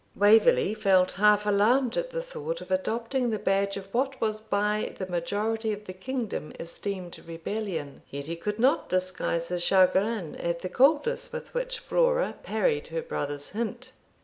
[0.15, 4.95] Waverley felt half alarmed at the thought of adopting the badge of what was by
[4.97, 10.61] the majority of the kingdom esteemed rebellion, yet he could not disguise his chagrin at
[10.61, 13.91] the coldness with which Flora parried her brother's hint.